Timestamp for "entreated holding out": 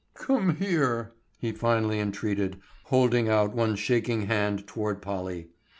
1.99-3.53